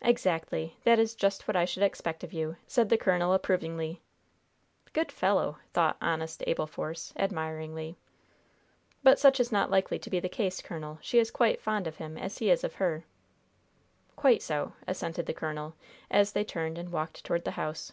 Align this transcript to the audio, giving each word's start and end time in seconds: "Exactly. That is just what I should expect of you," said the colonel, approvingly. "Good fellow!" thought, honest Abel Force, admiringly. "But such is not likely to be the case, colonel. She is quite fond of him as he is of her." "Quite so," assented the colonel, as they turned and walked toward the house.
"Exactly. 0.00 0.76
That 0.84 1.00
is 1.00 1.16
just 1.16 1.48
what 1.48 1.56
I 1.56 1.64
should 1.64 1.82
expect 1.82 2.22
of 2.22 2.32
you," 2.32 2.56
said 2.68 2.88
the 2.88 2.96
colonel, 2.96 3.32
approvingly. 3.32 4.00
"Good 4.92 5.10
fellow!" 5.10 5.58
thought, 5.72 5.96
honest 6.00 6.44
Abel 6.46 6.68
Force, 6.68 7.12
admiringly. 7.16 7.96
"But 9.02 9.18
such 9.18 9.40
is 9.40 9.50
not 9.50 9.68
likely 9.68 9.98
to 9.98 10.08
be 10.08 10.20
the 10.20 10.28
case, 10.28 10.60
colonel. 10.62 11.00
She 11.02 11.18
is 11.18 11.32
quite 11.32 11.60
fond 11.60 11.88
of 11.88 11.96
him 11.96 12.16
as 12.16 12.38
he 12.38 12.48
is 12.48 12.62
of 12.62 12.74
her." 12.74 13.06
"Quite 14.14 14.40
so," 14.40 14.74
assented 14.86 15.26
the 15.26 15.34
colonel, 15.34 15.74
as 16.12 16.30
they 16.30 16.44
turned 16.44 16.78
and 16.78 16.92
walked 16.92 17.24
toward 17.24 17.42
the 17.44 17.50
house. 17.58 17.92